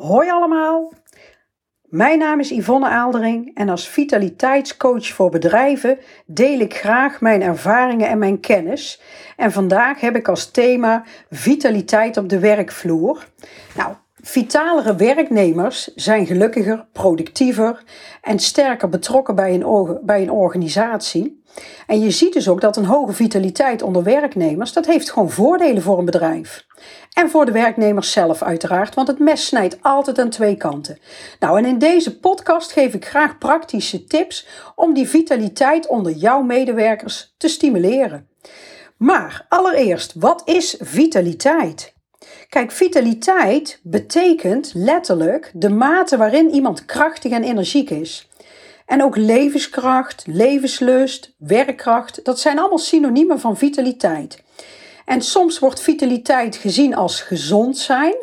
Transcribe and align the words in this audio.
Hoi 0.00 0.30
allemaal, 0.30 0.92
mijn 1.82 2.18
naam 2.18 2.40
is 2.40 2.50
Yvonne 2.50 2.88
Aaldering 2.88 3.50
en 3.54 3.68
als 3.68 3.88
vitaliteitscoach 3.88 5.06
voor 5.06 5.30
bedrijven 5.30 5.98
deel 6.26 6.60
ik 6.60 6.74
graag 6.74 7.20
mijn 7.20 7.42
ervaringen 7.42 8.08
en 8.08 8.18
mijn 8.18 8.40
kennis. 8.40 9.00
En 9.36 9.52
vandaag 9.52 10.00
heb 10.00 10.16
ik 10.16 10.28
als 10.28 10.50
thema 10.50 11.04
vitaliteit 11.30 12.16
op 12.16 12.28
de 12.28 12.38
werkvloer. 12.38 13.26
Nou, 13.76 13.94
vitalere 14.22 14.96
werknemers 14.96 15.94
zijn 15.94 16.26
gelukkiger, 16.26 16.86
productiever 16.92 17.82
en 18.22 18.38
sterker 18.38 18.88
betrokken 18.88 19.34
bij 19.34 19.54
een, 19.54 19.98
bij 20.02 20.22
een 20.22 20.30
organisatie. 20.30 21.42
En 21.86 22.00
je 22.00 22.10
ziet 22.10 22.32
dus 22.32 22.48
ook 22.48 22.60
dat 22.60 22.76
een 22.76 22.84
hoge 22.84 23.12
vitaliteit 23.12 23.82
onder 23.82 24.02
werknemers, 24.02 24.72
dat 24.72 24.86
heeft 24.86 25.10
gewoon 25.10 25.30
voordelen 25.30 25.82
voor 25.82 25.98
een 25.98 26.04
bedrijf. 26.04 26.66
En 27.12 27.30
voor 27.30 27.46
de 27.46 27.52
werknemers 27.52 28.12
zelf 28.12 28.42
uiteraard, 28.42 28.94
want 28.94 29.08
het 29.08 29.18
mes 29.18 29.46
snijdt 29.46 29.78
altijd 29.82 30.18
aan 30.18 30.30
twee 30.30 30.56
kanten. 30.56 30.98
Nou, 31.38 31.58
en 31.58 31.64
in 31.64 31.78
deze 31.78 32.18
podcast 32.18 32.72
geef 32.72 32.94
ik 32.94 33.06
graag 33.06 33.38
praktische 33.38 34.04
tips 34.04 34.46
om 34.74 34.94
die 34.94 35.08
vitaliteit 35.08 35.86
onder 35.86 36.12
jouw 36.12 36.42
medewerkers 36.42 37.34
te 37.36 37.48
stimuleren. 37.48 38.28
Maar 38.96 39.46
allereerst, 39.48 40.14
wat 40.14 40.42
is 40.44 40.76
vitaliteit? 40.80 41.94
Kijk, 42.48 42.70
vitaliteit 42.70 43.80
betekent 43.82 44.72
letterlijk 44.74 45.50
de 45.54 45.68
mate 45.70 46.16
waarin 46.16 46.50
iemand 46.50 46.84
krachtig 46.84 47.32
en 47.32 47.44
energiek 47.44 47.90
is. 47.90 48.28
En 48.86 49.02
ook 49.02 49.16
levenskracht, 49.16 50.24
levenslust, 50.26 51.34
werkkracht, 51.38 52.24
dat 52.24 52.40
zijn 52.40 52.58
allemaal 52.58 52.78
synoniemen 52.78 53.40
van 53.40 53.56
vitaliteit. 53.56 54.42
En 55.04 55.22
soms 55.22 55.58
wordt 55.58 55.80
vitaliteit 55.80 56.56
gezien 56.56 56.94
als 56.94 57.20
gezond 57.20 57.78
zijn, 57.78 58.14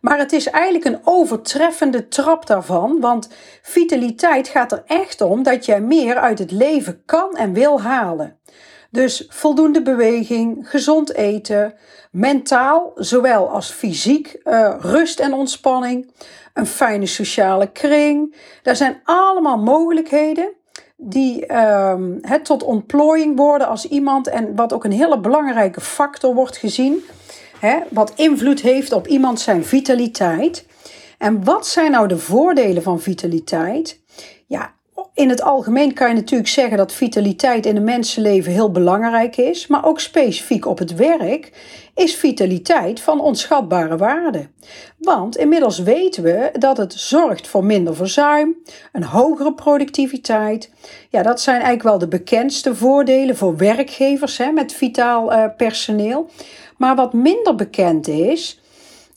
maar 0.00 0.18
het 0.18 0.32
is 0.32 0.46
eigenlijk 0.50 0.84
een 0.84 1.00
overtreffende 1.04 2.08
trap 2.08 2.46
daarvan, 2.46 3.00
want 3.00 3.28
vitaliteit 3.62 4.48
gaat 4.48 4.72
er 4.72 4.82
echt 4.86 5.20
om 5.20 5.42
dat 5.42 5.64
jij 5.64 5.80
meer 5.80 6.16
uit 6.16 6.38
het 6.38 6.50
leven 6.50 7.02
kan 7.06 7.36
en 7.36 7.52
wil 7.52 7.80
halen. 7.80 8.38
Dus 8.90 9.26
voldoende 9.28 9.82
beweging, 9.82 10.70
gezond 10.70 11.14
eten, 11.14 11.74
mentaal 12.10 12.92
zowel 12.94 13.48
als 13.48 13.70
fysiek, 13.70 14.40
uh, 14.44 14.74
rust 14.80 15.20
en 15.20 15.32
ontspanning, 15.32 16.10
een 16.54 16.66
fijne 16.66 17.06
sociale 17.06 17.66
kring. 17.72 18.34
Daar 18.62 18.76
zijn 18.76 19.00
allemaal 19.04 19.58
mogelijkheden 19.58 20.48
die 20.96 21.56
um, 21.56 22.20
tot 22.42 22.62
ontplooiing 22.62 23.36
worden 23.36 23.68
als 23.68 23.88
iemand 23.88 24.28
en 24.28 24.56
wat 24.56 24.72
ook 24.72 24.84
een 24.84 24.92
hele 24.92 25.20
belangrijke 25.20 25.80
factor 25.80 26.34
wordt 26.34 26.56
gezien, 26.56 27.04
hè, 27.60 27.78
wat 27.90 28.12
invloed 28.16 28.60
heeft 28.60 28.92
op 28.92 29.06
iemand 29.06 29.40
zijn 29.40 29.64
vitaliteit. 29.64 30.66
En 31.18 31.44
wat 31.44 31.66
zijn 31.66 31.90
nou 31.90 32.08
de 32.08 32.18
voordelen 32.18 32.82
van 32.82 33.00
vitaliteit? 33.00 34.00
In 35.18 35.28
het 35.28 35.42
algemeen 35.42 35.94
kan 35.94 36.08
je 36.08 36.14
natuurlijk 36.14 36.48
zeggen 36.48 36.76
dat 36.76 36.92
vitaliteit 36.92 37.66
in 37.66 37.76
een 37.76 37.84
mensenleven 37.84 38.52
heel 38.52 38.70
belangrijk 38.70 39.36
is, 39.36 39.66
maar 39.66 39.84
ook 39.84 40.00
specifiek 40.00 40.66
op 40.66 40.78
het 40.78 40.94
werk 40.94 41.52
is 41.94 42.14
vitaliteit 42.14 43.00
van 43.00 43.20
onschatbare 43.20 43.96
waarde. 43.96 44.48
Want 44.98 45.36
inmiddels 45.36 45.78
weten 45.78 46.22
we 46.22 46.50
dat 46.58 46.76
het 46.76 46.92
zorgt 46.92 47.46
voor 47.46 47.64
minder 47.64 47.96
verzuim, 47.96 48.56
een 48.92 49.04
hogere 49.04 49.54
productiviteit. 49.54 50.70
Ja, 51.10 51.22
dat 51.22 51.40
zijn 51.40 51.56
eigenlijk 51.56 51.88
wel 51.88 51.98
de 51.98 52.08
bekendste 52.08 52.74
voordelen 52.74 53.36
voor 53.36 53.56
werkgevers 53.56 54.38
hè, 54.38 54.50
met 54.50 54.72
vitaal 54.72 55.32
uh, 55.32 55.44
personeel. 55.56 56.30
Maar 56.76 56.96
wat 56.96 57.12
minder 57.12 57.54
bekend 57.54 58.08
is, 58.08 58.60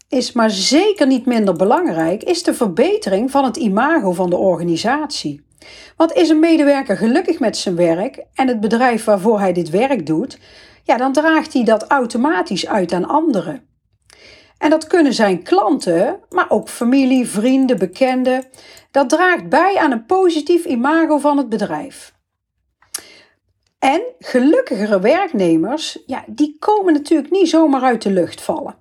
is 0.10 0.32
maar 0.32 0.50
zeker 0.50 1.08
niet 1.08 1.26
minder 1.26 1.54
belangrijk, 1.56 2.24
is 2.24 2.44
de 2.44 2.54
verbetering 2.54 3.32
van 3.32 3.44
het 3.44 3.58
imago 3.58 4.12
van 4.12 4.30
de 4.30 4.38
organisatie. 4.38 5.50
Want 5.96 6.14
is 6.14 6.30
een 6.30 6.40
medewerker 6.40 6.98
gelukkig 6.98 7.40
met 7.40 7.58
zijn 7.58 7.76
werk 7.76 8.24
en 8.34 8.48
het 8.48 8.60
bedrijf 8.60 9.04
waarvoor 9.04 9.40
hij 9.40 9.54
dit 9.54 9.70
werk 9.70 10.06
doet, 10.06 10.40
ja, 10.84 10.98
dan 10.98 11.14
draagt 11.14 11.54
hij 11.54 11.64
dat 11.64 11.88
automatisch 11.88 12.68
uit 12.68 12.94
aan 12.94 13.08
anderen. 13.08 13.70
En 14.58 14.70
dat 14.70 14.88
kunnen 14.88 15.14
zijn 15.14 15.44
klanten, 15.44 16.20
maar 16.30 16.50
ook 16.50 16.70
familie, 16.70 17.28
vrienden, 17.28 17.78
bekenden. 17.78 18.44
Dat 18.92 19.10
draagt 19.10 19.50
bij 19.50 19.78
aan 19.78 19.92
een 19.92 20.06
positief 20.06 20.66
imago 20.66 21.18
van 21.18 21.38
het 21.38 21.50
bedrijf. 21.50 22.14
En 23.80 24.02
gelukkigere 24.20 25.00
werknemers, 25.00 26.04
ja, 26.06 26.24
die 26.28 26.56
komen 26.60 26.94
natuurlijk 26.94 27.32
niet 27.32 27.50
zomaar 27.50 27.82
uit 27.82 28.02
de 28.02 28.12
lucht 28.12 28.42
vallen. 28.42 28.81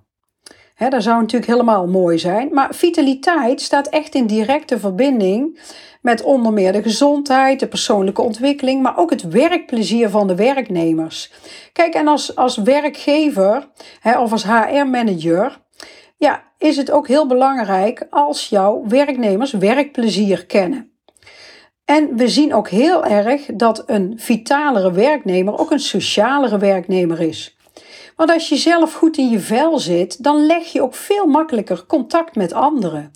He, 0.81 0.89
dat 0.89 1.03
zou 1.03 1.19
natuurlijk 1.21 1.51
helemaal 1.51 1.87
mooi 1.87 2.19
zijn. 2.19 2.49
Maar 2.51 2.75
vitaliteit 2.75 3.61
staat 3.61 3.87
echt 3.87 4.15
in 4.15 4.27
directe 4.27 4.79
verbinding 4.79 5.59
met 6.01 6.23
onder 6.23 6.53
meer 6.53 6.71
de 6.71 6.81
gezondheid, 6.81 7.59
de 7.59 7.67
persoonlijke 7.67 8.21
ontwikkeling, 8.21 8.81
maar 8.81 8.97
ook 8.97 9.09
het 9.09 9.21
werkplezier 9.21 10.09
van 10.09 10.27
de 10.27 10.35
werknemers. 10.35 11.31
Kijk, 11.73 11.93
en 11.93 12.07
als, 12.07 12.35
als 12.35 12.57
werkgever 12.57 13.69
of 14.19 14.31
als 14.31 14.43
HR-manager, 14.43 15.61
ja, 16.17 16.43
is 16.57 16.77
het 16.77 16.91
ook 16.91 17.07
heel 17.07 17.27
belangrijk 17.27 18.07
als 18.09 18.49
jouw 18.49 18.83
werknemers 18.87 19.51
werkplezier 19.51 20.45
kennen. 20.45 20.91
En 21.85 22.17
we 22.17 22.27
zien 22.27 22.53
ook 22.53 22.69
heel 22.69 23.05
erg 23.05 23.45
dat 23.53 23.83
een 23.85 24.13
vitalere 24.15 24.91
werknemer 24.91 25.59
ook 25.59 25.71
een 25.71 25.79
socialere 25.79 26.57
werknemer 26.57 27.19
is. 27.19 27.55
Want 28.15 28.31
als 28.31 28.49
je 28.49 28.55
zelf 28.55 28.93
goed 28.93 29.17
in 29.17 29.29
je 29.29 29.39
vel 29.39 29.79
zit, 29.79 30.23
dan 30.23 30.45
leg 30.45 30.71
je 30.71 30.81
ook 30.81 30.95
veel 30.95 31.25
makkelijker 31.25 31.85
contact 31.85 32.35
met 32.35 32.53
anderen. 32.53 33.11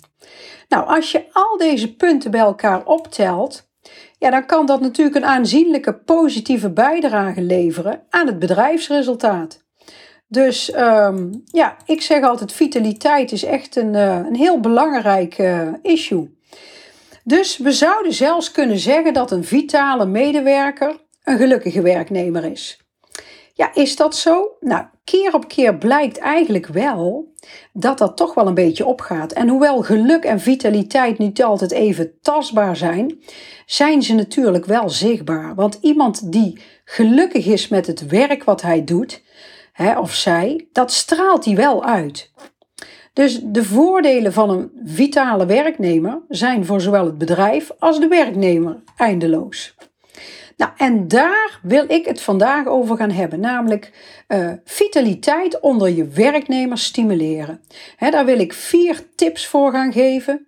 Nou, 0.68 0.86
als 0.86 1.12
je 1.12 1.24
al 1.32 1.56
deze 1.56 1.94
punten 1.94 2.30
bij 2.30 2.40
elkaar 2.40 2.84
optelt, 2.84 3.68
ja, 4.18 4.30
dan 4.30 4.46
kan 4.46 4.66
dat 4.66 4.80
natuurlijk 4.80 5.16
een 5.16 5.24
aanzienlijke 5.24 5.94
positieve 5.94 6.70
bijdrage 6.70 7.40
leveren 7.42 8.02
aan 8.10 8.26
het 8.26 8.38
bedrijfsresultaat. 8.38 9.64
Dus 10.28 10.74
um, 10.76 11.42
ja, 11.44 11.76
ik 11.84 12.02
zeg 12.02 12.22
altijd: 12.22 12.52
vitaliteit 12.52 13.32
is 13.32 13.44
echt 13.44 13.76
een, 13.76 13.94
uh, 13.94 14.14
een 14.14 14.36
heel 14.36 14.60
belangrijk 14.60 15.38
uh, 15.38 15.68
issue. 15.82 16.34
Dus 17.24 17.56
we 17.56 17.72
zouden 17.72 18.12
zelfs 18.12 18.50
kunnen 18.50 18.78
zeggen 18.78 19.12
dat 19.12 19.30
een 19.30 19.44
vitale 19.44 20.06
medewerker 20.06 20.96
een 21.24 21.36
gelukkige 21.36 21.82
werknemer 21.82 22.44
is. 22.44 22.85
Ja, 23.56 23.74
is 23.74 23.96
dat 23.96 24.16
zo? 24.16 24.56
Nou, 24.60 24.84
keer 25.04 25.34
op 25.34 25.48
keer 25.48 25.78
blijkt 25.78 26.18
eigenlijk 26.18 26.66
wel 26.66 27.32
dat 27.72 27.98
dat 27.98 28.16
toch 28.16 28.34
wel 28.34 28.46
een 28.46 28.54
beetje 28.54 28.86
opgaat. 28.86 29.32
En 29.32 29.48
hoewel 29.48 29.82
geluk 29.82 30.24
en 30.24 30.40
vitaliteit 30.40 31.18
niet 31.18 31.42
altijd 31.42 31.70
even 31.72 32.12
tastbaar 32.20 32.76
zijn, 32.76 33.18
zijn 33.66 34.02
ze 34.02 34.14
natuurlijk 34.14 34.64
wel 34.64 34.88
zichtbaar. 34.88 35.54
Want 35.54 35.78
iemand 35.80 36.32
die 36.32 36.60
gelukkig 36.84 37.46
is 37.46 37.68
met 37.68 37.86
het 37.86 38.06
werk 38.06 38.44
wat 38.44 38.62
hij 38.62 38.84
doet, 38.84 39.22
hè, 39.72 39.98
of 39.98 40.14
zij, 40.14 40.68
dat 40.72 40.92
straalt 40.92 41.44
hij 41.44 41.56
wel 41.56 41.84
uit. 41.84 42.30
Dus 43.12 43.40
de 43.42 43.64
voordelen 43.64 44.32
van 44.32 44.50
een 44.50 44.70
vitale 44.84 45.46
werknemer 45.46 46.20
zijn 46.28 46.66
voor 46.66 46.80
zowel 46.80 47.04
het 47.04 47.18
bedrijf 47.18 47.70
als 47.78 48.00
de 48.00 48.08
werknemer 48.08 48.82
eindeloos. 48.96 49.74
Nou, 50.56 50.70
en 50.76 51.08
daar 51.08 51.58
wil 51.62 51.84
ik 51.88 52.04
het 52.04 52.20
vandaag 52.20 52.66
over 52.66 52.96
gaan 52.96 53.10
hebben, 53.10 53.40
namelijk 53.40 53.92
uh, 54.28 54.52
vitaliteit 54.64 55.60
onder 55.60 55.90
je 55.90 56.08
werknemers 56.08 56.84
stimuleren. 56.84 57.60
Daar 57.98 58.24
wil 58.24 58.38
ik 58.38 58.52
vier 58.52 59.02
tips 59.14 59.46
voor 59.46 59.72
gaan 59.72 59.92
geven. 59.92 60.46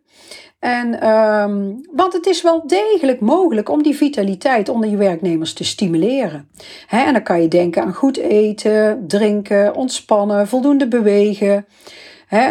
En, 0.58 1.08
um, 1.08 1.80
want 1.92 2.12
het 2.12 2.26
is 2.26 2.42
wel 2.42 2.66
degelijk 2.66 3.20
mogelijk 3.20 3.68
om 3.68 3.82
die 3.82 3.96
vitaliteit 3.96 4.68
onder 4.68 4.90
je 4.90 4.96
werknemers 4.96 5.52
te 5.52 5.64
stimuleren. 5.64 6.48
En 6.88 7.12
dan 7.12 7.22
kan 7.22 7.42
je 7.42 7.48
denken 7.48 7.82
aan 7.82 7.94
goed 7.94 8.16
eten, 8.16 9.04
drinken, 9.06 9.74
ontspannen, 9.74 10.48
voldoende 10.48 10.88
bewegen. 10.88 11.66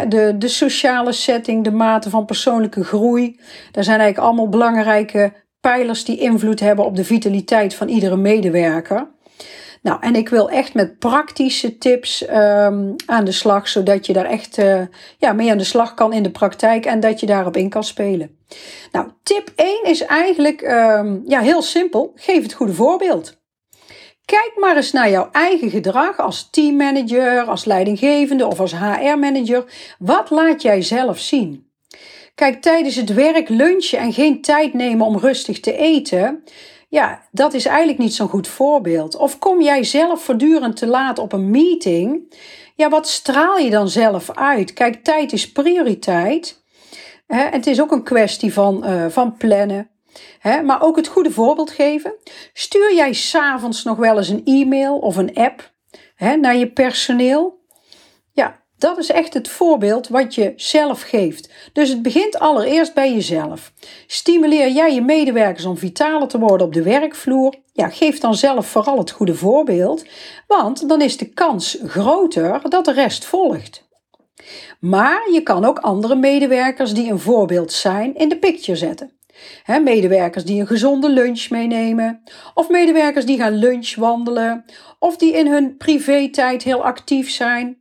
de, 0.08 0.36
de 0.38 0.48
sociale 0.48 1.12
setting, 1.12 1.64
de 1.64 1.72
mate 1.72 2.10
van 2.10 2.26
persoonlijke 2.26 2.84
groei. 2.84 3.40
Daar 3.72 3.84
zijn 3.84 4.00
eigenlijk 4.00 4.28
allemaal 4.28 4.50
belangrijke 4.50 5.34
pijlers 5.68 6.06
die 6.06 6.18
invloed 6.18 6.60
hebben 6.60 6.86
op 6.86 6.96
de 6.96 7.04
vitaliteit 7.04 7.76
van 7.76 7.88
iedere 7.88 8.18
medewerker. 8.18 9.08
Nou, 9.82 10.02
en 10.02 10.16
ik 10.16 10.30
wil 10.30 10.50
echt 10.50 10.74
met 10.74 11.00
praktische 11.00 11.78
tips 11.78 12.30
um, 12.30 12.96
aan 13.06 13.26
de 13.26 13.32
slag, 13.32 13.68
zodat 13.68 14.06
je 14.06 14.14
daar 14.14 14.26
echt 14.26 14.58
uh, 14.58 14.82
ja, 15.18 15.34
mee 15.34 15.52
aan 15.52 15.58
de 15.58 15.64
slag 15.64 15.94
kan 15.94 16.14
in 16.14 16.24
de 16.24 16.32
praktijk 16.32 16.86
en 16.86 17.00
dat 17.00 17.20
je 17.20 17.26
daarop 17.26 17.58
in 17.58 17.70
kan 17.70 17.84
spelen. 17.84 18.38
Nou, 18.92 19.08
tip 19.24 19.52
1 19.56 19.84
is 19.84 20.06
eigenlijk 20.06 20.62
um, 20.62 21.24
ja, 21.26 21.40
heel 21.40 21.62
simpel: 21.62 22.12
geef 22.16 22.44
het 22.44 22.54
goede 22.54 22.74
voorbeeld. 22.74 23.38
Kijk 24.26 24.52
maar 24.56 24.76
eens 24.76 24.92
naar 24.92 25.10
jouw 25.10 25.30
eigen 25.32 25.70
gedrag 25.70 26.18
als 26.18 26.50
teammanager, 26.50 27.44
als 27.44 27.66
leidinggevende 27.66 28.46
of 28.46 28.60
als 28.60 28.72
HR-manager. 28.72 29.64
Wat 30.00 30.30
laat 30.30 30.62
jij 30.62 30.82
zelf 30.82 31.20
zien? 31.20 31.67
Kijk, 32.38 32.62
tijdens 32.62 32.96
het 32.96 33.14
werk 33.14 33.50
lunchen 33.50 34.00
en 34.00 34.14
geen 34.14 34.42
tijd 34.42 34.74
nemen 34.74 35.06
om 35.06 35.18
rustig 35.18 35.60
te 35.60 35.78
eten, 35.78 36.44
ja, 36.90 37.22
dat 37.32 37.54
is 37.54 37.66
eigenlijk 37.66 37.98
niet 37.98 38.14
zo'n 38.14 38.28
goed 38.28 38.48
voorbeeld. 38.48 39.16
Of 39.16 39.40
kom 39.40 39.62
jij 39.62 39.84
zelf 39.84 40.24
voortdurend 40.24 40.76
te 40.76 40.88
laat 40.88 41.20
op 41.20 41.34
een 41.34 41.50
meeting? 41.50 42.34
Ja, 42.76 42.90
wat 42.90 43.08
straal 43.08 43.58
je 43.58 43.70
dan 43.70 43.90
zelf 43.90 44.32
uit? 44.32 44.74
Kijk, 44.74 45.04
tijd 45.04 45.34
is 45.34 45.52
prioriteit. 45.52 46.64
het 47.28 47.68
is 47.68 47.82
ook 47.82 47.92
een 47.92 48.04
kwestie 48.04 48.54
van, 48.54 48.90
uh, 48.90 49.06
van 49.10 49.38
plannen. 49.38 49.90
maar 50.64 50.82
ook 50.82 50.96
het 50.96 51.08
goede 51.08 51.32
voorbeeld 51.32 51.72
geven. 51.72 52.14
Stuur 52.54 52.96
jij 52.96 53.14
s'avonds 53.14 53.84
nog 53.84 53.98
wel 53.98 54.18
eens 54.18 54.30
een 54.30 54.46
e-mail 54.46 54.98
of 54.98 55.16
een 55.16 55.36
app 55.36 55.72
naar 56.18 56.56
je 56.56 56.72
personeel? 56.72 57.57
Dat 58.78 58.98
is 58.98 59.10
echt 59.10 59.34
het 59.34 59.48
voorbeeld 59.48 60.08
wat 60.08 60.36
je 60.36 60.54
zelf 60.56 61.02
geeft. 61.02 61.50
Dus 61.74 61.90
het 61.90 62.02
begint 62.02 62.40
allereerst 62.40 62.94
bij 62.94 63.14
jezelf. 63.14 63.72
Stimuleer 64.08 64.70
jij 64.70 64.94
je 64.94 65.02
medewerkers 65.02 65.66
om 65.66 65.78
vitaler 65.78 66.28
te 66.28 66.40
worden 66.40 66.68
op 66.68 66.74
de 66.74 66.84
werkvloer? 66.84 67.56
Ja, 67.74 67.90
geef 67.90 68.20
dan 68.20 68.36
zelf 68.36 68.68
vooral 68.68 68.98
het 68.98 69.12
goede 69.12 69.36
voorbeeld, 69.36 70.06
want 70.48 70.90
dan 70.90 71.02
is 71.02 71.18
de 71.18 71.26
kans 71.26 71.78
groter 71.86 72.70
dat 72.70 72.86
de 72.86 72.94
rest 72.94 73.26
volgt. 73.26 73.86
Maar 74.80 75.32
je 75.32 75.42
kan 75.42 75.66
ook 75.66 75.80
andere 75.80 76.16
medewerkers 76.16 76.94
die 76.94 77.12
een 77.12 77.20
voorbeeld 77.20 77.72
zijn 77.72 78.16
in 78.16 78.30
de 78.30 78.38
picture 78.38 78.78
zetten. 78.78 79.12
medewerkers 79.84 80.44
die 80.46 80.60
een 80.60 80.68
gezonde 80.68 81.10
lunch 81.10 81.50
meenemen, 81.50 82.24
of 82.54 82.70
medewerkers 82.70 83.26
die 83.26 83.38
gaan 83.38 83.56
lunch 83.56 83.96
wandelen, 83.96 84.66
of 85.00 85.18
die 85.18 85.34
in 85.34 85.48
hun 85.48 85.78
privé-tijd 85.78 86.64
heel 86.64 86.84
actief 86.84 87.30
zijn. 87.30 87.78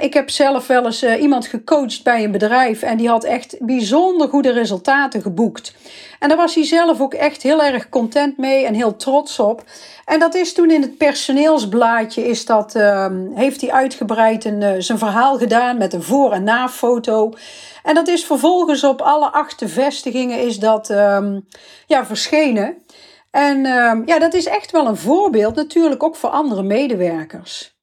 ik 0.00 0.14
heb 0.14 0.30
zelf 0.30 0.66
wel 0.66 0.84
eens 0.84 1.02
uh, 1.02 1.20
iemand 1.20 1.46
gecoacht 1.46 2.04
bij 2.04 2.24
een 2.24 2.30
bedrijf 2.30 2.82
en 2.82 2.96
die 2.96 3.08
had 3.08 3.24
echt 3.24 3.56
bijzonder 3.60 4.28
goede 4.28 4.50
resultaten 4.50 5.22
geboekt. 5.22 5.74
En 6.18 6.28
daar 6.28 6.36
was 6.36 6.54
hij 6.54 6.64
zelf 6.64 7.00
ook 7.00 7.14
echt 7.14 7.42
heel 7.42 7.62
erg 7.62 7.88
content 7.88 8.38
mee 8.38 8.66
en 8.66 8.74
heel 8.74 8.96
trots 8.96 9.38
op. 9.38 9.64
En 10.04 10.18
dat 10.18 10.34
is 10.34 10.52
toen 10.52 10.70
in 10.70 10.82
het 10.82 10.96
personeelsblaadje, 10.96 12.28
is 12.28 12.44
dat, 12.44 12.74
ehm, 12.74 13.26
heeft 13.34 13.60
hij 13.60 13.72
uitgebreid 13.72 14.44
een, 14.44 14.60
uh, 14.60 14.70
zijn 14.78 14.98
verhaal 14.98 15.38
gedaan 15.38 15.78
met 15.78 15.92
een 15.92 16.02
voor- 16.02 16.32
en 16.32 16.44
na-foto. 16.44 17.32
En 17.82 17.94
dat 17.94 18.08
is 18.08 18.24
vervolgens 18.24 18.84
op 18.84 19.00
alle 19.00 19.30
acht 19.30 19.62
vestigingen 19.66 20.40
is 20.40 20.58
dat 20.58 20.90
um, 20.90 21.46
ja, 21.86 22.06
verschenen. 22.06 22.76
En 23.30 23.66
ehm, 23.66 24.02
ja, 24.06 24.18
dat 24.18 24.34
is 24.34 24.46
echt 24.46 24.70
wel 24.70 24.86
een 24.86 24.96
voorbeeld 24.96 25.54
natuurlijk 25.54 26.02
ook 26.02 26.16
voor 26.16 26.30
andere 26.30 26.62
medewerkers. 26.62 27.76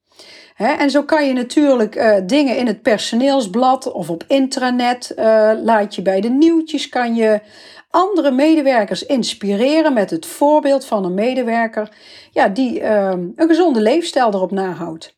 en 0.56 0.90
zo 0.90 1.04
kan 1.04 1.28
je 1.28 1.34
natuurlijk 1.34 1.96
uh, 1.96 2.16
dingen 2.24 2.58
in 2.58 2.68
het 2.68 2.82
personeelsblad 2.82 3.92
of 3.92 4.10
op 4.10 4.24
intranet, 4.28 5.14
uh, 5.18 5.52
laat 5.64 5.96
je 5.96 6.02
bij 6.02 6.22
de 6.22 6.30
nieuwtjes, 6.30 6.90
kan 6.90 7.16
je 7.16 7.42
andere 7.90 8.32
medewerkers 8.32 9.06
inspireren 9.06 9.94
met 9.94 10.10
het 10.10 10.26
voorbeeld 10.26 10.86
van 10.86 11.06
een 11.06 11.14
medewerker 11.14 11.90
ja, 12.32 12.48
die 12.48 12.82
uh, 12.82 13.10
een 13.10 13.48
gezonde 13.48 13.82
leefstijl 13.82 14.34
erop 14.34 14.52
nahoudt. 14.52 15.18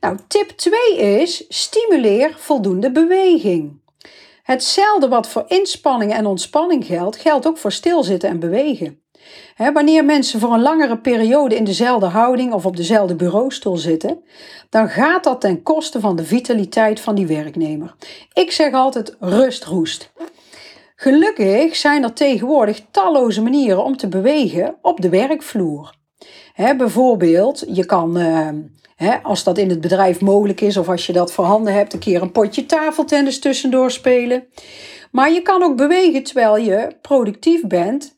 Nou, 0.00 0.18
tip 0.28 0.48
2 0.48 0.96
is 0.96 1.44
stimuleer 1.48 2.34
voldoende 2.38 2.92
beweging. 2.92 3.80
Hetzelfde 4.46 5.08
wat 5.08 5.28
voor 5.28 5.44
inspanning 5.48 6.12
en 6.12 6.26
ontspanning 6.26 6.86
geldt, 6.86 7.16
geldt 7.16 7.46
ook 7.46 7.58
voor 7.58 7.72
stilzitten 7.72 8.28
en 8.28 8.38
bewegen. 8.38 9.00
wanneer 9.72 10.04
mensen 10.04 10.40
voor 10.40 10.52
een 10.52 10.62
langere 10.62 10.98
periode 10.98 11.56
in 11.56 11.64
dezelfde 11.64 12.06
houding 12.06 12.52
of 12.52 12.66
op 12.66 12.76
dezelfde 12.76 13.14
bureaustoel 13.14 13.76
zitten, 13.76 14.24
dan 14.70 14.88
gaat 14.88 15.24
dat 15.24 15.40
ten 15.40 15.62
koste 15.62 16.00
van 16.00 16.16
de 16.16 16.24
vitaliteit 16.24 17.00
van 17.00 17.14
die 17.14 17.26
werknemer. 17.26 17.94
Ik 18.32 18.50
zeg 18.50 18.72
altijd 18.72 19.16
rust 19.20 19.64
roest. 19.64 20.12
Gelukkig 20.96 21.76
zijn 21.76 22.02
er 22.02 22.12
tegenwoordig 22.12 22.80
talloze 22.90 23.42
manieren 23.42 23.84
om 23.84 23.96
te 23.96 24.08
bewegen 24.08 24.76
op 24.82 25.00
de 25.00 25.08
werkvloer. 25.08 25.94
Bijvoorbeeld, 26.76 27.64
je 27.68 27.84
kan, 27.84 28.18
uh, 28.18 29.14
als 29.22 29.44
dat 29.44 29.58
in 29.58 29.70
het 29.70 29.80
bedrijf 29.80 30.20
mogelijk 30.20 30.60
is 30.60 30.76
of 30.76 30.88
als 30.88 31.06
je 31.06 31.12
dat 31.12 31.32
voorhanden 31.32 31.72
hebt, 31.72 31.92
een 31.92 31.98
keer 31.98 32.22
een 32.22 32.32
potje 32.32 32.66
tafeltennis 32.66 33.38
tussendoor 33.38 33.90
spelen. 33.90 34.44
Maar 35.10 35.32
je 35.32 35.42
kan 35.42 35.62
ook 35.62 35.76
bewegen 35.76 36.22
terwijl 36.22 36.56
je 36.56 36.88
productief 37.02 37.66
bent. 37.66 38.14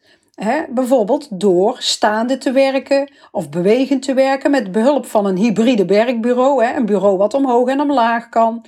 bijvoorbeeld 0.68 1.40
door 1.40 1.76
staande 1.78 2.38
te 2.38 2.52
werken 2.52 3.12
of 3.32 3.50
bewegend 3.50 4.02
te 4.02 4.14
werken 4.14 4.50
met 4.50 4.72
behulp 4.72 5.06
van 5.06 5.26
een 5.26 5.36
hybride 5.36 5.84
werkbureau. 5.84 6.64
een 6.64 6.86
bureau 6.86 7.16
wat 7.16 7.34
omhoog 7.34 7.68
en 7.68 7.80
omlaag 7.80 8.28
kan 8.28 8.64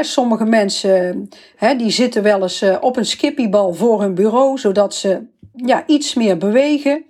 sommige 0.00 0.44
mensen 0.44 1.28
die 1.76 1.90
zitten 1.90 2.22
wel 2.22 2.42
eens 2.42 2.62
eh, 2.62 2.76
op 2.80 2.96
een 2.96 3.06
skippiebal 3.06 3.74
voor 3.74 4.00
hun 4.00 4.14
bureau, 4.14 4.58
zodat 4.58 4.94
ze 4.94 5.26
ja, 5.54 5.86
iets 5.86 6.14
meer 6.14 6.36
bewegen. 6.38 7.04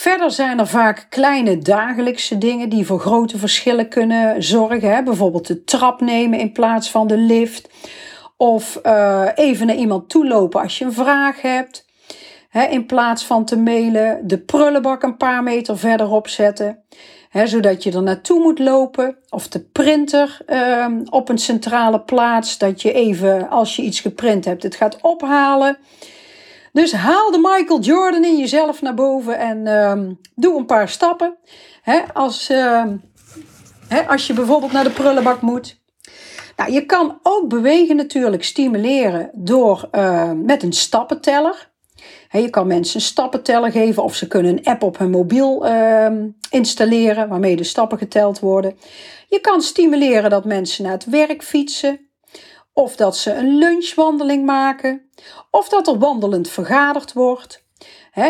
Verder 0.00 0.30
zijn 0.30 0.58
er 0.58 0.66
vaak 0.66 1.06
kleine 1.08 1.58
dagelijkse 1.58 2.38
dingen 2.38 2.68
die 2.68 2.86
voor 2.86 3.00
grote 3.00 3.38
verschillen 3.38 3.88
kunnen 3.88 4.42
zorgen. 4.42 5.04
Bijvoorbeeld 5.04 5.46
de 5.46 5.64
trap 5.64 6.00
nemen 6.00 6.38
in 6.38 6.52
plaats 6.52 6.90
van 6.90 7.06
de 7.06 7.16
lift. 7.16 7.68
Of 8.36 8.80
uh, 8.86 9.28
even 9.34 9.66
naar 9.66 9.76
iemand 9.76 10.08
toelopen 10.08 10.60
als 10.60 10.78
je 10.78 10.84
een 10.84 10.92
vraag 10.92 11.42
hebt. 11.42 11.86
in 12.70 12.86
plaats 12.86 13.24
van 13.24 13.44
te 13.44 13.58
mailen, 13.58 14.20
de 14.26 14.38
prullenbak 14.38 15.02
een 15.02 15.16
paar 15.16 15.42
meter 15.42 15.78
verderop 15.78 16.28
zetten 16.28 16.78
zodat 17.44 17.82
je 17.82 17.92
er 17.92 18.02
naartoe 18.02 18.40
moet 18.40 18.58
lopen. 18.58 19.16
Of 19.28 19.48
de 19.48 19.60
printer 19.60 20.38
ehm, 20.46 21.00
op 21.10 21.28
een 21.28 21.38
centrale 21.38 22.00
plaats, 22.00 22.58
dat 22.58 22.82
je 22.82 22.92
even, 22.92 23.48
als 23.48 23.76
je 23.76 23.82
iets 23.82 24.00
geprint 24.00 24.44
hebt, 24.44 24.62
het 24.62 24.74
gaat 24.74 25.00
ophalen. 25.00 25.78
Dus 26.72 26.92
haal 26.92 27.30
de 27.30 27.38
Michael 27.38 27.80
Jordan 27.80 28.24
in 28.24 28.38
jezelf 28.38 28.82
naar 28.82 28.94
boven 28.94 29.38
en 29.38 29.66
ehm, 29.66 30.12
doe 30.34 30.58
een 30.58 30.66
paar 30.66 30.88
stappen. 30.88 31.36
als, 32.12 32.48
ehm, 32.48 32.96
als 34.08 34.26
je 34.26 34.32
bijvoorbeeld 34.32 34.72
naar 34.72 34.84
de 34.84 34.90
prullenbak 34.90 35.40
moet. 35.40 35.80
Nou, 36.56 36.72
je 36.72 36.86
kan 36.86 37.18
ook 37.22 37.48
bewegen 37.48 37.96
natuurlijk 37.96 38.44
stimuleren 38.44 39.30
door 39.34 39.88
met 40.34 40.62
een 40.62 40.72
stappenteller 40.72 41.70
je 42.38 42.50
kan 42.50 42.66
mensen 42.66 43.00
stappen 43.00 43.42
tellen 43.42 43.72
geven 43.72 44.02
of 44.02 44.14
ze 44.14 44.26
kunnen 44.26 44.52
een 44.52 44.64
app 44.64 44.82
op 44.82 44.98
hun 44.98 45.10
mobiel 45.10 45.66
ehm, 45.66 46.28
installeren 46.50 47.28
waarmee 47.28 47.56
de 47.56 47.64
stappen 47.64 47.98
geteld 47.98 48.38
worden. 48.38 48.76
Je 49.28 49.40
kan 49.40 49.62
stimuleren 49.62 50.30
dat 50.30 50.44
mensen 50.44 50.84
naar 50.84 50.92
het 50.92 51.04
werk 51.04 51.42
fietsen 51.42 52.09
of 52.80 52.96
dat 52.96 53.16
ze 53.16 53.32
een 53.32 53.58
lunchwandeling 53.58 54.44
maken 54.44 55.10
of 55.50 55.68
dat 55.68 55.88
er 55.88 55.98
wandelend 55.98 56.48
vergaderd 56.48 57.12
wordt. 57.12 57.64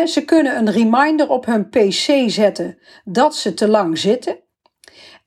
ze 0.05 0.25
kunnen 0.25 0.57
een 0.57 0.71
reminder 0.71 1.29
op 1.29 1.45
hun 1.45 1.69
PC 1.69 2.29
zetten 2.29 2.77
dat 3.03 3.35
ze 3.35 3.53
te 3.53 3.67
lang 3.67 3.97
zitten. 3.97 4.39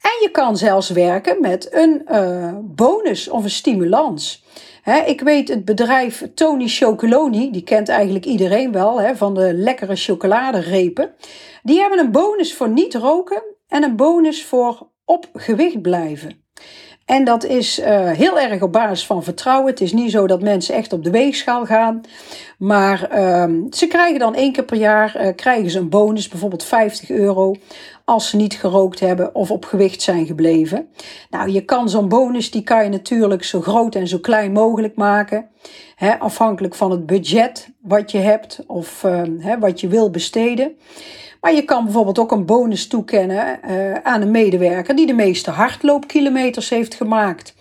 En 0.01 0.21
je 0.23 0.29
kan 0.33 0.57
zelfs 0.57 0.91
werken 0.91 1.41
met 1.41 1.73
een 1.73 2.03
uh, 2.11 2.55
bonus 2.63 3.29
of 3.29 3.45
een 3.45 3.51
stimulans 3.51 4.45
ik 5.07 5.21
weet 5.21 5.49
het 5.49 5.65
bedrijf 5.65 6.29
Tony 6.35 6.69
Chocoloni, 6.69 7.51
die 7.51 7.63
kent 7.63 7.89
eigenlijk 7.89 8.25
iedereen 8.25 8.73
wel 8.73 9.15
van 9.17 9.35
de 9.35 9.55
lekkere 9.55 9.97
chocoladerepen. 9.97 11.15
Die 11.63 11.81
hebben 11.81 11.99
een 11.99 12.13
bonus 12.13 12.55
voor 12.55 12.69
niet 12.69 12.95
roken 12.95 13.43
en 13.69 13.83
een 13.83 13.97
bonus 13.97 14.45
voor 14.45 14.89
op 15.05 15.29
gewicht 15.33 15.83
blijven. 15.83 16.45
En 17.05 17.25
dat 17.25 17.45
is 17.45 17.79
uh, 17.79 18.11
heel 18.11 18.41
erg 18.41 18.63
op 18.63 18.73
basis 18.73 19.07
van 19.07 19.25
vertrouwen. 19.25 19.71
Het 19.71 19.81
is 19.81 19.93
niet 19.93 20.11
zo 20.11 20.27
dat 20.27 20.43
mensen 20.43 20.75
echt 20.75 20.93
op 20.93 21.05
de 21.05 21.11
weegschaal 21.11 21.67
gaan. 21.67 22.01
Maar 22.59 23.09
uh, 23.13 23.45
ze 23.71 23.87
krijgen 23.87 24.19
dan 24.19 24.35
één 24.35 24.53
keer 24.53 24.65
per 24.65 24.77
jaar 24.77 25.17
uh, 25.21 25.35
krijgen 25.35 25.71
ze 25.71 25.79
een 25.79 25.89
bonus, 25.89 26.29
bijvoorbeeld 26.29 26.65
50 26.65 27.11
euro, 27.11 27.55
als 28.05 28.29
ze 28.29 28.37
niet 28.37 28.55
gerookt 28.55 29.01
hebben 29.01 29.35
of 29.35 29.51
op 29.51 29.65
gewicht 29.65 30.03
zijn 30.03 30.27
gebleven. 30.27 30.89
Nou, 31.31 31.51
je 31.51 31.61
kan 31.61 31.89
zo'n 31.89 32.09
bonus, 32.09 32.51
die 32.51 32.63
kan 32.63 32.85
je 32.85 32.91
natuurlijk 32.91 33.45
zo 33.45 33.61
groot 33.61 33.95
en 33.95 34.09
zo 34.09 34.19
klein 34.19 34.53
mogelijk 34.53 34.97
maken. 34.97 35.49
Hè, 35.95 36.19
afhankelijk 36.19 36.75
van 36.75 36.91
het 36.91 37.07
budget 37.07 37.69
wat 37.81 38.11
je 38.11 38.19
hebt 38.19 38.61
of 38.67 39.03
hè, 39.39 39.59
wat 39.59 39.81
je 39.81 39.89
wil 39.89 40.11
besteden. 40.11 40.77
Maar 41.45 41.55
je 41.55 41.65
kan 41.65 41.85
bijvoorbeeld 41.85 42.19
ook 42.19 42.33
een 42.33 42.47
bonus 42.47 42.87
toekennen 42.87 43.61
uh, 43.65 43.95
aan 43.95 44.23
een 44.23 44.31
medewerker 44.31 44.97
die 44.97 45.07
de 45.07 45.13
meeste 45.13 45.51
hardloopkilometers 45.51 46.69
heeft 46.69 46.95
gemaakt. 46.95 47.55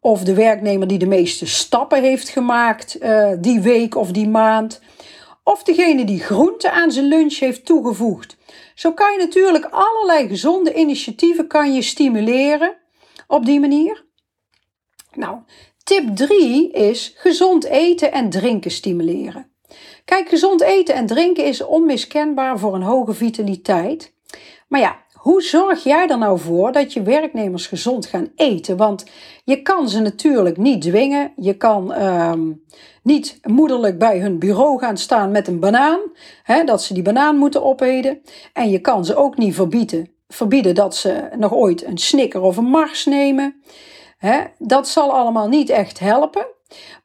Of 0.00 0.22
de 0.22 0.34
werknemer 0.34 0.86
die 0.86 0.98
de 0.98 1.06
meeste 1.06 1.46
stappen 1.46 2.02
heeft 2.02 2.28
gemaakt 2.28 3.02
uh, 3.02 3.32
die 3.38 3.60
week 3.60 3.94
of 3.94 4.10
die 4.10 4.28
maand. 4.28 4.80
Of 5.44 5.62
degene 5.62 6.04
die 6.04 6.20
groente 6.20 6.70
aan 6.70 6.90
zijn 6.90 7.06
lunch 7.06 7.38
heeft 7.38 7.64
toegevoegd. 7.64 8.36
Zo 8.74 8.92
kan 8.92 9.12
je 9.12 9.18
natuurlijk 9.18 9.64
allerlei 9.70 10.28
gezonde 10.28 10.74
initiatieven 10.74 11.46
kan 11.46 11.74
je 11.74 11.82
stimuleren 11.82 12.76
op 13.26 13.44
die 13.44 13.60
manier. 13.60 14.04
Nou, 15.14 15.38
tip 15.84 16.16
3 16.16 16.70
is 16.70 17.14
gezond 17.16 17.64
eten 17.64 18.12
en 18.12 18.30
drinken 18.30 18.70
stimuleren. 18.70 19.55
Kijk, 20.04 20.28
gezond 20.28 20.60
eten 20.60 20.94
en 20.94 21.06
drinken 21.06 21.44
is 21.44 21.64
onmiskenbaar 21.64 22.58
voor 22.58 22.74
een 22.74 22.82
hoge 22.82 23.14
vitaliteit. 23.14 24.12
Maar 24.68 24.80
ja, 24.80 25.04
hoe 25.12 25.42
zorg 25.42 25.82
jij 25.84 26.08
er 26.08 26.18
nou 26.18 26.38
voor 26.38 26.72
dat 26.72 26.92
je 26.92 27.02
werknemers 27.02 27.66
gezond 27.66 28.06
gaan 28.06 28.28
eten? 28.36 28.76
Want 28.76 29.04
je 29.44 29.62
kan 29.62 29.88
ze 29.88 30.00
natuurlijk 30.00 30.56
niet 30.56 30.82
dwingen. 30.82 31.32
Je 31.36 31.56
kan 31.56 31.92
ehm, 31.92 32.52
niet 33.02 33.38
moederlijk 33.42 33.98
bij 33.98 34.18
hun 34.18 34.38
bureau 34.38 34.78
gaan 34.78 34.96
staan 34.96 35.30
met 35.30 35.48
een 35.48 35.60
banaan, 35.60 36.00
hè, 36.42 36.64
dat 36.64 36.82
ze 36.82 36.94
die 36.94 37.02
banaan 37.02 37.36
moeten 37.36 37.64
opeten. 37.64 38.20
En 38.52 38.70
je 38.70 38.78
kan 38.78 39.04
ze 39.04 39.16
ook 39.16 39.36
niet 39.36 39.54
verbieden, 39.54 40.08
verbieden 40.28 40.74
dat 40.74 40.96
ze 40.96 41.28
nog 41.38 41.52
ooit 41.52 41.84
een 41.84 41.98
snicker 41.98 42.40
of 42.40 42.56
een 42.56 42.64
mars 42.64 43.04
nemen. 43.04 43.62
Hè, 44.18 44.40
dat 44.58 44.88
zal 44.88 45.12
allemaal 45.12 45.48
niet 45.48 45.70
echt 45.70 45.98
helpen. 45.98 46.46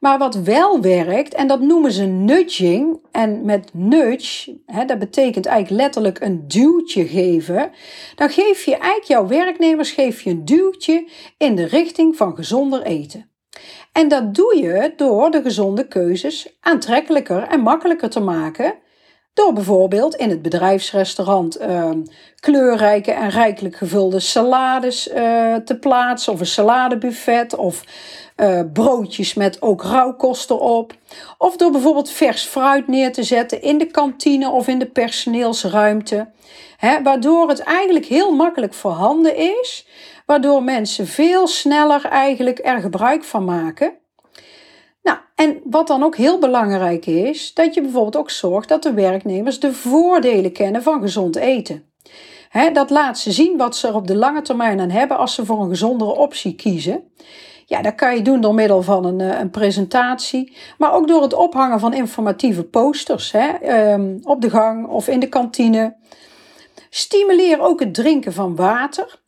Maar 0.00 0.18
wat 0.18 0.34
wel 0.34 0.80
werkt, 0.80 1.34
en 1.34 1.46
dat 1.46 1.60
noemen 1.60 1.92
ze 1.92 2.04
nudging. 2.04 3.00
En 3.10 3.44
met 3.44 3.70
nudge, 3.74 4.60
hè, 4.66 4.84
dat 4.84 4.98
betekent 4.98 5.46
eigenlijk 5.46 5.82
letterlijk 5.82 6.20
een 6.20 6.48
duwtje 6.48 7.06
geven. 7.06 7.70
Dan 8.14 8.30
geef 8.30 8.64
je 8.64 8.76
eigenlijk 8.76 9.04
jouw 9.04 9.26
werknemers 9.26 9.90
geef 9.90 10.22
je 10.22 10.30
een 10.30 10.44
duwtje 10.44 11.08
in 11.38 11.56
de 11.56 11.64
richting 11.64 12.16
van 12.16 12.36
gezonder 12.36 12.82
eten. 12.82 13.30
En 13.92 14.08
dat 14.08 14.34
doe 14.34 14.56
je 14.56 14.92
door 14.96 15.30
de 15.30 15.42
gezonde 15.42 15.88
keuzes 15.88 16.56
aantrekkelijker 16.60 17.42
en 17.42 17.60
makkelijker 17.60 18.10
te 18.10 18.20
maken. 18.20 18.74
Door 19.34 19.52
bijvoorbeeld 19.52 20.14
in 20.14 20.30
het 20.30 20.42
bedrijfsrestaurant 20.42 21.60
uh, 21.60 21.90
kleurrijke 22.40 23.12
en 23.12 23.30
rijkelijk 23.30 23.76
gevulde 23.76 24.20
salades 24.20 25.08
uh, 25.08 25.14
te 25.56 25.78
plaatsen, 25.80 26.32
of 26.32 26.40
een 26.40 26.46
saladebuffet, 26.46 27.56
of 27.56 27.84
uh, 28.36 28.60
broodjes 28.72 29.34
met 29.34 29.62
ook 29.62 29.82
rauwkost 29.82 30.50
erop. 30.50 30.94
Of 31.38 31.56
door 31.56 31.70
bijvoorbeeld 31.70 32.10
vers 32.10 32.42
fruit 32.42 32.88
neer 32.88 33.12
te 33.12 33.22
zetten 33.22 33.62
in 33.62 33.78
de 33.78 33.86
kantine 33.86 34.50
of 34.50 34.68
in 34.68 34.78
de 34.78 34.90
personeelsruimte. 34.90 36.28
Hè, 36.76 37.02
waardoor 37.02 37.48
het 37.48 37.60
eigenlijk 37.60 38.06
heel 38.06 38.32
makkelijk 38.34 38.74
voorhanden 38.74 39.36
is, 39.36 39.86
waardoor 40.26 40.62
mensen 40.62 41.06
veel 41.06 41.46
sneller 41.46 42.04
eigenlijk 42.04 42.58
er 42.62 42.80
gebruik 42.80 43.24
van 43.24 43.44
maken. 43.44 44.00
Nou, 45.02 45.18
en 45.34 45.60
wat 45.64 45.86
dan 45.86 46.02
ook 46.02 46.16
heel 46.16 46.38
belangrijk 46.38 47.06
is, 47.06 47.54
dat 47.54 47.74
je 47.74 47.80
bijvoorbeeld 47.80 48.16
ook 48.16 48.30
zorgt 48.30 48.68
dat 48.68 48.82
de 48.82 48.92
werknemers 48.92 49.60
de 49.60 49.72
voordelen 49.72 50.52
kennen 50.52 50.82
van 50.82 51.00
gezond 51.00 51.36
eten. 51.36 51.84
dat 52.72 52.90
laat 52.90 53.18
ze 53.18 53.32
zien 53.32 53.56
wat 53.56 53.76
ze 53.76 53.88
er 53.88 53.94
op 53.94 54.06
de 54.06 54.16
lange 54.16 54.42
termijn 54.42 54.80
aan 54.80 54.90
hebben 54.90 55.18
als 55.18 55.34
ze 55.34 55.44
voor 55.44 55.62
een 55.62 55.68
gezondere 55.68 56.16
optie 56.16 56.54
kiezen. 56.54 57.12
Ja, 57.66 57.82
dat 57.82 57.94
kan 57.94 58.14
je 58.14 58.22
doen 58.22 58.40
door 58.40 58.54
middel 58.54 58.82
van 58.82 59.04
een, 59.04 59.20
eh, 59.20 59.40
een 59.40 59.50
presentatie, 59.50 60.56
maar 60.78 60.92
ook 60.92 61.08
door 61.08 61.22
het 61.22 61.34
ophangen 61.34 61.80
van 61.80 61.92
informatieve 61.92 62.64
posters 62.64 63.32
ehm, 63.32 64.18
op 64.22 64.40
de 64.40 64.50
gang 64.50 64.86
of 64.86 65.08
in 65.08 65.20
de 65.20 65.28
kantine. 65.28 65.96
Stimuleer 66.90 67.60
ook 67.60 67.80
het 67.80 67.94
drinken 67.94 68.32
van 68.32 68.56
water. 68.56 69.21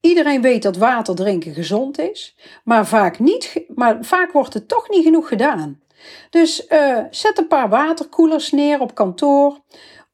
Iedereen 0.00 0.42
weet 0.42 0.62
dat 0.62 0.76
water 0.76 1.14
drinken 1.14 1.54
gezond 1.54 1.98
is, 1.98 2.36
maar 2.64 2.86
vaak, 2.86 3.18
niet, 3.18 3.64
maar 3.74 3.98
vaak 4.00 4.32
wordt 4.32 4.54
het 4.54 4.68
toch 4.68 4.88
niet 4.88 5.04
genoeg 5.04 5.28
gedaan. 5.28 5.80
Dus 6.30 6.66
uh, 6.68 6.98
zet 7.10 7.38
een 7.38 7.46
paar 7.46 7.68
waterkoelers 7.68 8.50
neer 8.50 8.80
op 8.80 8.94
kantoor. 8.94 9.60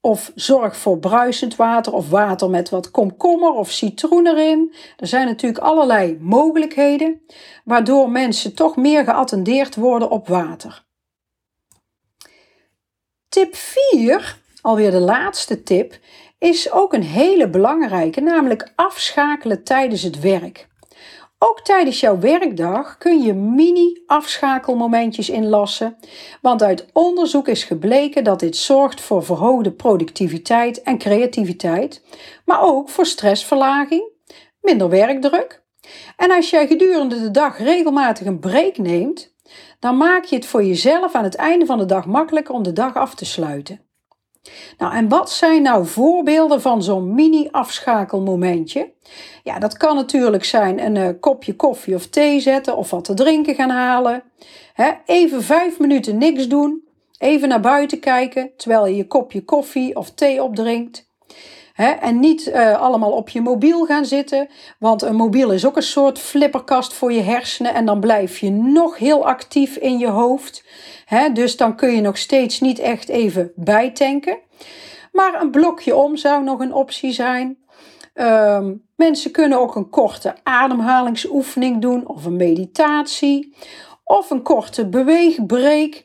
Of 0.01 0.33
zorg 0.35 0.77
voor 0.77 0.99
bruisend 0.99 1.57
water 1.57 1.93
of 1.93 2.11
water 2.11 2.51
met 2.51 2.69
wat 2.69 2.91
komkommer 2.91 3.53
of 3.53 3.71
citroen 3.71 4.27
erin. 4.27 4.75
Er 4.97 5.07
zijn 5.07 5.27
natuurlijk 5.27 5.65
allerlei 5.65 6.19
mogelijkheden, 6.21 7.21
waardoor 7.65 8.11
mensen 8.11 8.55
toch 8.55 8.77
meer 8.77 9.05
geattendeerd 9.05 9.75
worden 9.75 10.11
op 10.11 10.29
water. 10.29 10.85
Tip 13.29 13.55
4, 13.55 14.39
alweer 14.61 14.91
de 14.91 15.01
laatste 15.01 15.63
tip, 15.63 15.99
is 16.39 16.73
ook 16.73 16.93
een 16.93 17.03
hele 17.03 17.49
belangrijke, 17.49 18.21
namelijk 18.21 18.73
afschakelen 18.75 19.65
tijdens 19.65 20.03
het 20.03 20.21
werk. 20.21 20.69
Ook 21.39 21.61
tijdens 21.61 22.01
jouw 22.01 22.19
werkdag 22.19 22.99
kun 22.99 23.23
je 23.23 23.35
mini-afschakelmomentjes 23.35 25.31
inlassen, 25.31 25.97
want 26.41 26.63
uit 26.63 26.87
onderzoek 26.93 27.49
is 27.49 27.65
gebleken 27.65 28.25
dat 28.25 28.41
dit 28.41 28.57
zorgt 28.57 29.01
voor 29.01 29.25
verhoogde 29.25 29.73
productiviteit 29.73 30.83
en 30.83 30.99
creativiteit, 30.99 32.03
maar 32.45 32.63
ook 32.63 32.89
voor 32.89 33.07
stressverlaging, 33.07 34.11
minder 34.61 34.89
werkdruk. 34.89 35.65
En 36.17 36.31
als 36.31 36.51
jij 36.51 36.67
gedurende 36.67 37.21
de 37.21 37.31
dag 37.31 37.59
regelmatig 37.59 38.27
een 38.27 38.41
break 38.41 38.79
neemt, 38.79 39.35
dan 39.81 39.97
maak 39.97 40.25
je 40.25 40.37
het 40.37 40.47
voor 40.47 40.65
jezelf 40.65 41.15
aan 41.15 41.25
het 41.25 41.35
einde 41.35 41.67
van 41.67 41.79
de 41.79 41.87
dag 41.87 42.07
makkelijker 42.07 42.55
om 42.55 42.63
de 42.63 42.73
dag 42.73 42.95
af 42.95 43.15
te 43.15 43.25
sluiten. 43.25 43.86
Nou, 44.79 44.95
en 44.95 45.09
wat 45.09 45.31
zijn 45.31 45.63
nou 45.63 45.87
voorbeelden 45.87 46.61
van 46.61 46.83
zo'n 46.83 47.15
mini-afschakelmomentje? 47.15 48.93
Ja, 49.43 49.59
dat 49.59 49.77
kan 49.77 49.97
natuurlijk 49.97 50.45
zijn 50.45 50.85
een 50.85 50.97
uh, 50.97 51.09
kopje 51.21 51.57
koffie 51.57 51.95
of 51.95 52.07
thee 52.07 52.41
zetten 52.41 52.77
of 52.77 52.91
wat 52.91 53.05
te 53.05 53.15
drinken 53.15 53.55
gaan 53.55 53.71
halen. 53.71 54.23
even 55.05 55.43
vijf 55.43 55.79
minuten 55.79 56.19
niks 56.19 56.49
doen. 56.49 56.85
Even 57.19 57.49
naar 57.49 57.61
buiten 57.61 58.01
kijken 58.01 58.51
terwijl 58.57 58.87
je 58.87 58.97
je 58.97 59.07
kopje 59.07 59.45
koffie 59.45 59.97
of 59.97 60.11
thee 60.11 60.43
opdrinkt. 60.43 61.06
En 61.77 62.21
niet 62.21 62.47
uh, 62.47 62.81
allemaal 62.81 63.13
op 63.13 63.29
je 63.29 63.41
mobiel 63.41 63.85
gaan 63.85 64.05
zitten, 64.05 64.49
want 64.79 65.03
een 65.03 65.17
mobiel 65.17 65.51
is 65.51 65.67
ook 65.67 65.77
een 65.77 65.83
soort 65.83 66.19
flipperkast 66.19 66.93
voor 66.93 67.13
je 67.13 67.23
hersenen 67.23 67.75
en 67.75 67.87
dan 67.87 68.01
blijf 68.01 68.39
je 68.39 68.51
nog 68.51 68.99
heel 68.99 69.27
actief 69.27 69.77
in 69.77 69.99
je 69.99 70.09
hoofd 70.09 70.65
dus 71.33 71.57
dan 71.57 71.77
kun 71.77 71.95
je 71.95 72.01
nog 72.01 72.19
steeds 72.19 72.61
niet 72.61 72.79
echt 72.79 73.09
even 73.09 73.53
bijtanken. 73.55 74.39
Maar 75.13 75.41
een 75.41 75.51
blokje 75.51 75.97
om 75.97 76.17
zou 76.17 76.45
nog 76.45 76.61
een 76.61 76.75
optie 76.75 77.13
zijn. 77.13 77.59
Ehm, 78.15 78.75
mensen 78.97 79.31
kunnen 79.31 79.61
ook 79.61 79.75
een 79.75 79.91
korte 79.91 80.35
ademhalingsoefening 80.43 81.81
doen 81.81 82.07
of 82.07 82.25
een 82.25 82.37
meditatie 82.37 83.55
of 84.05 84.31
een 84.31 84.43
korte 84.43 84.89
beweegbreek. 84.89 86.05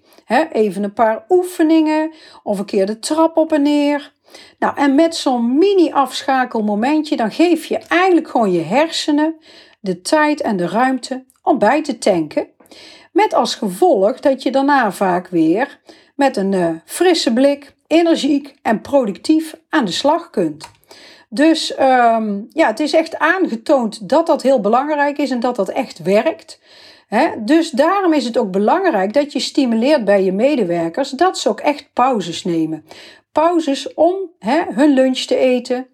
even 0.52 0.84
een 0.84 0.94
paar 0.94 1.26
oefeningen 1.30 2.14
of 2.44 2.60
een 2.60 2.66
keer 2.66 2.86
de 2.86 3.00
trap 3.00 3.38
op 3.38 3.52
en 3.52 3.62
neer. 3.62 4.14
Nou, 4.60 4.78
en 4.78 4.96
met 4.96 5.16
zo'n 5.16 5.58
mini-afschakelmomentje, 5.58 7.16
dan 7.16 7.32
geef 7.32 7.66
je 7.66 7.78
eigenlijk 7.78 8.30
gewoon 8.30 8.52
je 8.52 8.62
hersenen 8.62 9.36
de 9.80 10.02
tijd 10.02 10.42
en 10.42 10.58
de 10.58 10.68
ruimte 10.68 11.26
om 11.44 11.58
bij 11.58 11.84
te 11.84 11.98
tanken. 11.98 12.48
Met 13.12 13.34
als 13.34 13.56
gevolg 13.56 14.20
dat 14.20 14.44
je 14.44 14.52
daarna 14.52 14.92
vaak 14.92 15.28
weer 15.28 15.80
met 16.16 16.38
een 16.38 16.52
uh, 16.52 16.70
frisse 16.86 17.34
blik, 17.34 17.74
energiek 17.88 18.56
en 18.62 18.82
productief 18.82 19.56
aan 19.70 19.86
de 19.86 19.92
slag 19.92 20.30
kunt. 20.30 20.70
Dus 21.30 21.80
um, 21.80 22.48
ja, 22.50 22.68
het 22.68 22.80
is 22.80 22.94
echt 22.94 23.18
aangetoond 23.18 24.10
dat 24.10 24.28
dat 24.28 24.42
heel 24.42 24.60
belangrijk 24.60 25.18
is 25.18 25.32
en 25.32 25.40
dat 25.40 25.56
dat 25.56 25.70
echt 25.70 26.00
werkt. 26.00 26.60
dus 27.40 27.70
daarom 27.70 28.14
is 28.14 28.26
het 28.26 28.38
ook 28.38 28.52
belangrijk 28.52 29.14
dat 29.14 29.34
je 29.34 29.40
stimuleert 29.40 30.06
bij 30.06 30.24
je 30.24 30.32
medewerkers 30.32 31.10
dat 31.10 31.38
ze 31.38 31.50
ook 31.50 31.60
echt 31.60 31.90
pauzes 31.94 32.44
nemen. 32.44 32.86
Pauzes 33.32 33.94
om 33.94 34.16
hun 34.74 34.94
lunch 34.94 35.20
te 35.20 35.36
eten 35.36 35.88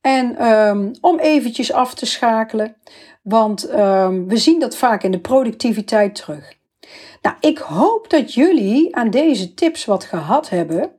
en 0.00 0.46
um, 0.46 0.90
om 1.00 1.18
eventjes 1.18 1.72
af 1.72 1.94
te 1.94 2.06
schakelen. 2.06 2.76
Want 3.22 3.70
um, 3.70 4.28
we 4.28 4.36
zien 4.36 4.60
dat 4.60 4.76
vaak 4.76 5.02
in 5.02 5.10
de 5.10 5.20
productiviteit 5.20 6.14
terug. 6.14 6.54
Nou, 7.22 7.36
ik 7.40 7.58
hoop 7.58 8.10
dat 8.10 8.34
jullie 8.34 8.96
aan 8.96 9.10
deze 9.10 9.54
tips 9.54 9.84
wat 9.84 10.04
gehad 10.04 10.48
hebben. 10.48 10.90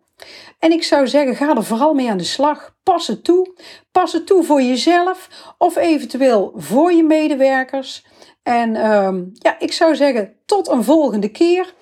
En 0.59 0.71
ik 0.71 0.83
zou 0.83 1.07
zeggen, 1.07 1.35
ga 1.35 1.55
er 1.55 1.63
vooral 1.63 1.93
mee 1.93 2.09
aan 2.09 2.17
de 2.17 2.23
slag. 2.23 2.75
Pas 2.83 3.07
het 3.07 3.23
toe. 3.23 3.55
Pas 3.91 4.13
het 4.13 4.27
toe 4.27 4.43
voor 4.43 4.61
jezelf 4.61 5.29
of 5.57 5.75
eventueel 5.75 6.53
voor 6.55 6.93
je 6.93 7.03
medewerkers. 7.03 8.05
En 8.43 8.91
um, 8.91 9.31
ja, 9.33 9.59
ik 9.59 9.73
zou 9.73 9.95
zeggen, 9.95 10.33
tot 10.45 10.67
een 10.67 10.83
volgende 10.83 11.29
keer. 11.29 11.73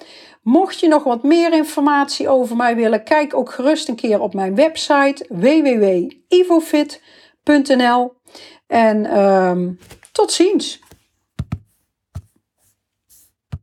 Mocht 0.45 0.79
je 0.79 0.87
nog 0.87 1.03
wat 1.03 1.23
meer 1.23 1.53
informatie 1.53 2.29
over 2.29 2.55
mij 2.55 2.75
willen, 2.75 3.03
kijk 3.03 3.33
ook 3.33 3.51
gerust 3.51 3.87
een 3.87 3.95
keer 3.95 4.19
op 4.19 4.33
mijn 4.33 4.55
website 4.55 5.25
www.ivofit.nl. 5.29 8.13
En 8.67 9.19
um, 9.19 9.79
tot 10.11 10.31
ziens! 10.31 10.83